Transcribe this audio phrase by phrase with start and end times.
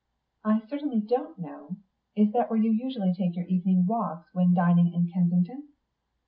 [0.43, 1.75] "I certainly don't know.
[2.15, 5.73] Is that where you usually take your evening walks when dining in Kensington?"